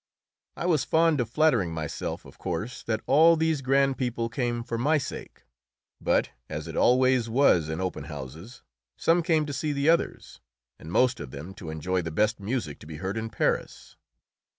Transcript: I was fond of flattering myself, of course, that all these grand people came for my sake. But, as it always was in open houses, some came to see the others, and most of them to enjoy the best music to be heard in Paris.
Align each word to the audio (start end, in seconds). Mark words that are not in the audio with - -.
I 0.57 0.65
was 0.65 0.83
fond 0.83 1.21
of 1.21 1.29
flattering 1.29 1.75
myself, 1.75 2.25
of 2.25 2.39
course, 2.39 2.81
that 2.85 3.03
all 3.05 3.35
these 3.35 3.61
grand 3.61 3.99
people 3.99 4.29
came 4.29 4.63
for 4.63 4.75
my 4.79 4.97
sake. 4.97 5.43
But, 6.01 6.31
as 6.49 6.67
it 6.67 6.75
always 6.75 7.29
was 7.29 7.69
in 7.69 7.79
open 7.79 8.05
houses, 8.05 8.63
some 8.97 9.21
came 9.21 9.45
to 9.45 9.53
see 9.53 9.73
the 9.73 9.89
others, 9.89 10.39
and 10.79 10.91
most 10.91 11.19
of 11.19 11.29
them 11.29 11.53
to 11.53 11.69
enjoy 11.69 12.01
the 12.01 12.09
best 12.09 12.39
music 12.39 12.79
to 12.79 12.87
be 12.87 12.95
heard 12.95 13.15
in 13.15 13.29
Paris. 13.29 13.95